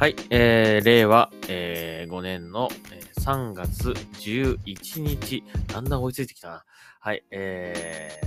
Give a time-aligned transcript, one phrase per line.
[0.00, 6.64] はい、えー、令和、えー、5年の、えー3月11日、だんだん追いついてきたな。
[7.00, 8.18] はい、え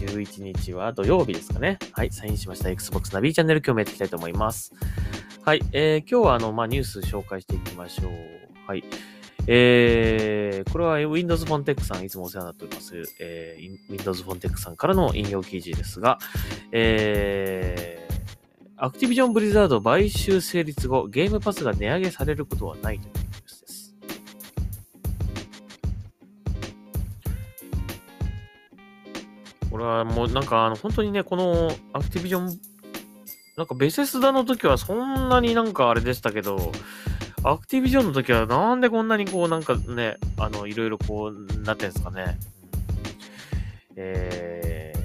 [0.00, 1.78] ー、11日は土曜日ですかね。
[1.92, 4.72] はい、サインしました Xbox ナビチャンネル今日もやっていきたいと思います。
[5.44, 8.12] はい、えー、今日はあの、まあ、ニュース紹介していきましょう。
[8.66, 8.82] はい。
[9.46, 16.18] えー、これは Windows Phone Tech さん、いつもお世話になっております、えー、Windows Phone Tech さんからの引用記事ですが、
[16.72, 18.05] えー、
[18.78, 23.94] アクティビジョンブリザード買収成立後、ゲームパスが値上げされることはないというニュースです。
[29.70, 32.60] これはもうなんかあの本当にね、このアクティビジョン、
[33.56, 36.70] なんかベセスダの時はそんなになんかあれでしたけど、
[37.44, 42.38] アクティビジョンの時はなんでこんなにこうなんかね、あの、いろいろこう、なってんですかね。
[43.96, 44.98] えー、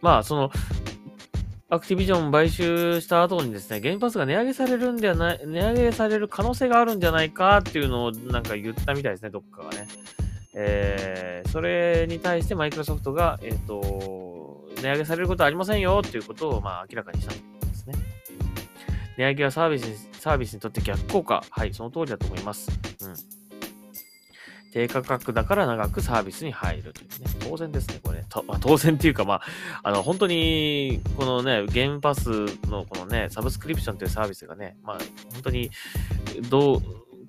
[0.00, 0.50] まあその、
[1.72, 9.88] アクティビジョン買収した後にですね、ゲームパスが値上げされるんではない、値上げされる可能性があるんじゃないかっていうのをなんか言ったみたいですね、どっかがね。
[10.52, 17.94] えー、それに対してマイクロソフトが、えっ、と、値上げされることはありませんよっていうことを、まあ、明らかにしたということですね。
[19.16, 21.42] 値上げはサービスに、サービスにとって逆効果。
[21.48, 22.70] はい、その通りだと思います。
[23.00, 23.41] うん。
[24.72, 27.26] 低価格だから長くサービスに入るというね。
[27.40, 28.26] 当然ですね、これね。
[28.30, 29.42] とまあ、 当然っていうか、まあ、
[29.82, 32.30] あの、本当に、このね、ゲームパス
[32.68, 34.98] のこのね、サブスクリプションというサービスがね、まあ、
[35.34, 35.70] 本当に、
[36.48, 36.82] どう、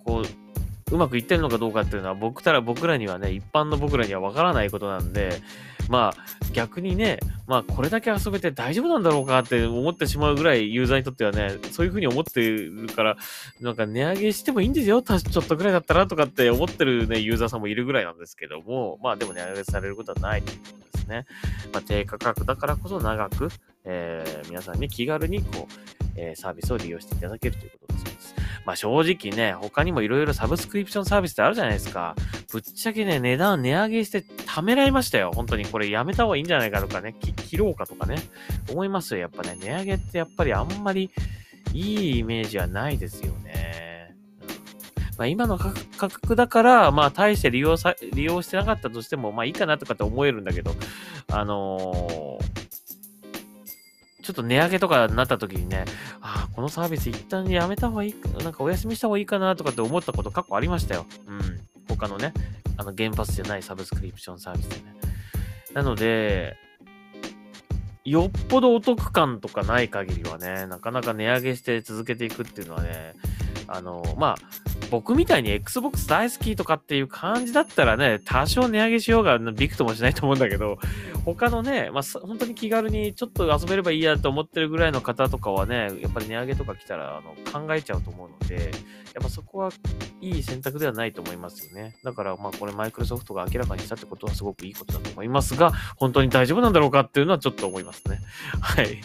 [0.06, 5.42] こう、うまくいってるのかどうかっていうのは僕たら僕らにはね、一般の僕らにはわからないことなんで、
[5.90, 13.18] まあ逆にね、まあこれだけ遊べて大丈夫なんだろうかって思ってしまうぐらいユーザーにとってはね、そういうふうに思ってるから、
[13.62, 21.26] なんか値上げしてもいいんですよ、ちょっとぐらいだったらとかって思ってるね、ユーザーさんもいるぐらいなんですけども、まあでも値上げされることはないということですね。
[21.74, 23.50] まあ低価格だからこそ長く、
[23.86, 25.74] えー、皆さんに気軽にこう、
[26.16, 28.36] えー、サービスを利用していただけるということです。
[28.66, 32.16] まあ正直ね、他にもいろいろサブスクリプションサービスってあるじゃないですか。
[32.52, 35.32] ぶっちゃけね、値段値上げしてためらいましたよ。
[35.34, 38.18] 本当にこれやめた方がいいんじゃないかとかね、切ろうかとかね、
[38.70, 39.22] 思いますよ。
[39.22, 41.10] やっぱね、値上げってやっぱりあんまり
[41.74, 44.16] いいイメージはないですよね。
[44.42, 44.48] うん
[45.18, 50.76] まあ、今の価格だから、まあ大して利用さ、利用してなかったとしても、まあいいかなとかって思えるんだけど、
[51.32, 52.64] あのー
[54.24, 55.84] ちょっと値上げとかになった時にね、
[56.22, 61.06] ああ、このサービス一旦やめた方がいい、なんかお休みした方がいいかなとかって思ったこと過去ありましたよ。
[61.28, 61.60] うん。
[61.90, 62.34] 他のね、
[62.78, 64.96] あの、原発じゃないサブスクリプションサービスでね。
[65.74, 66.56] なので、
[68.06, 73.14] よっぽどお得感とかない限りはね、なかなか値上げして続けていくっていうのはね、
[73.68, 80.78] あの、まあ、僕みたいに Xbox 大好きとかっていう感じだったらね、多少値上げしようがびくともしないと思うんだけど、
[81.26, 87.34] 他のね、まあ、本当に気軽にちょっと遊べればいいやと思ってるぐらいの方とかはね、やっぱり値上げとか来たらあの
[87.66, 88.70] 考えちゃうと思うので、
[89.16, 89.72] やっぱそこは
[90.22, 91.96] いい選択ではないと思いますよね。
[92.04, 98.20] だからまあこれマイクロソフトが明らかにしたってことはすごくいいことだと思いますが、本当に大丈夫なんだろうかっていうのはちょっと思いますね。
[98.62, 99.02] はい。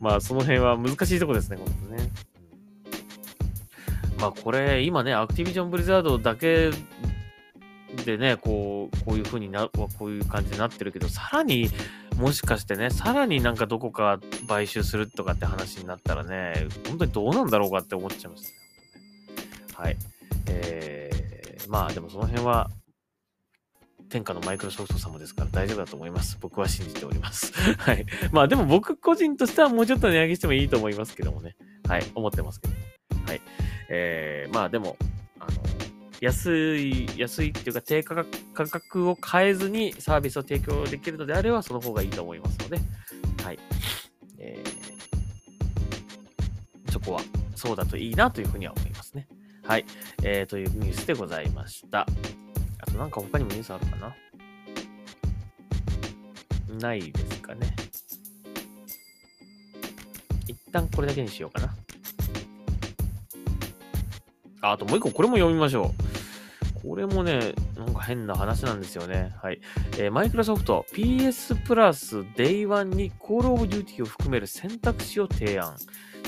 [0.00, 2.10] まあその辺は難しいとこですね、本当ね。
[4.22, 6.70] まあこれ今ね、アクティビジョンブリザードだけ
[8.04, 11.68] でね、こう、こういう風にな、こういう感じになってるけど、さらに、
[12.16, 18.48] もしかしてね、さらになんかどこか買収するとかって話になったらね、本当にどうなんだろうかって思っちゃいますね。
[19.74, 19.96] はい。
[20.46, 22.70] えー、まあでもその辺は、
[24.08, 26.38] 天下のマイクロソフト様ですから大丈夫だと思います。
[26.40, 27.52] 僕は信じております。
[27.76, 28.06] はい。
[28.30, 31.56] まあでも僕個人としてはもうちょっと値上げしてもいいと思いますけどもね。
[31.88, 32.04] はい。
[32.14, 32.74] 思ってますけど。
[33.26, 33.40] はい。
[33.94, 34.96] えー、まあでも、
[35.38, 35.50] あの、
[36.22, 42.78] 安い、安いっていうか低価格価格を変えずにサービスを提供できるのであれば、その方がいいと思いますので、
[43.44, 43.58] はい。
[44.38, 47.20] えー、そこは、
[47.54, 49.28] そうだといいなというふうには思いますね。
[49.62, 49.84] はい。
[50.22, 52.06] えー、というニュースでございました。
[52.78, 54.14] あとなんか他にもニュースあるかな？
[56.80, 57.76] ないですかね。
[60.46, 61.76] 一旦これだけにしようかな。
[64.62, 66.82] あともう一個、これも読みましょう。
[66.82, 69.32] これもね、なんか変な話なんですよね。
[69.40, 69.60] はい。
[69.98, 75.76] えー、マイクロソフト PS プラス Day1 に Call of Duty を含める選択肢を提案。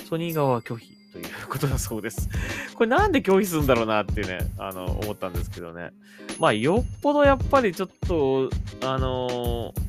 [0.08, 2.28] ソニー側は拒否ということだそうです。
[2.74, 5.90] これなんで拒否するんだろうなってね、あの、思ったんですけどね。
[6.40, 8.50] まあ、よっぽどやっぱりちょっと、
[8.82, 9.80] あのー、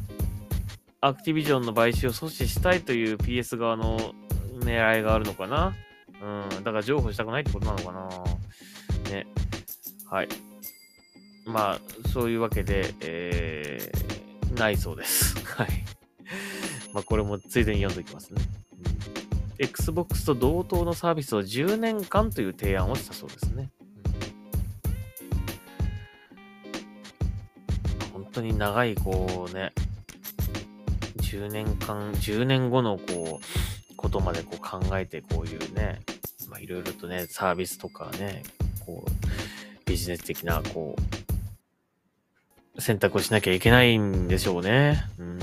[1.02, 4.16] アクティビジョンの買収を阻止したいという PS 側の
[4.60, 5.76] 狙いがあるのかな。
[6.22, 8.10] うん、だから譲歩したくないってことなのかな。
[10.16, 10.30] はい。
[11.46, 11.80] まあ、
[12.14, 15.36] そういうわけで、えー、ないそうです。
[15.44, 15.68] はい。
[16.94, 18.42] まあ、これもついでに読んでおきますね。
[19.60, 23.72] Xbox と同等のサービスを10年間という提案をしたそうですね。
[23.80, 23.86] うん
[28.14, 29.74] 本当に長い、こうね、
[31.18, 36.00] 10年間、10年後のこう、ことまでこう考えて、こういうね、
[36.50, 38.44] まあいろいろとね、サービスとかね、
[38.86, 39.45] こう、
[39.86, 40.96] ビジネス的な、こ
[42.76, 45.04] う、選択をしなきゃいけないんでしょうね。
[45.20, 45.40] うん。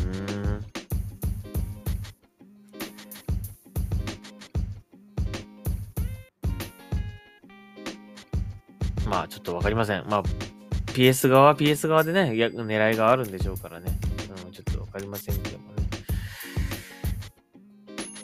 [9.07, 10.05] まあ、ちょっとわかりません。
[10.09, 10.23] まあ、
[10.87, 13.99] PS 側 PS 側でね、や狙いがあるんでしょうからね。
[14.47, 15.83] うん、ちょっとわかりませんけどもね。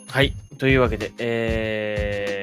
[0.08, 0.34] はい。
[0.58, 2.37] というわけで、え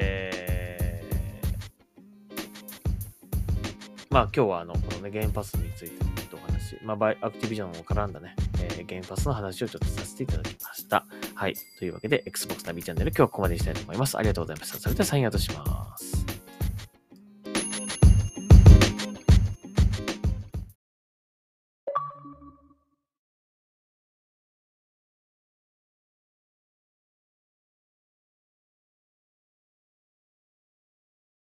[4.10, 11.06] まあ今日はあの、このね、ゲームパスについてちょっとお話、まあバイ、アクティビジョンを絡んだね、えー、ゲームパスの話をちょっとさせていただきました。
[11.34, 11.54] はい。
[11.78, 14.16] というわけで、Xbox ナビチャンネル今日はここまでにしたいと思います。
[14.16, 14.78] ありがとうございました。
[14.78, 16.15] それではサインアウトします。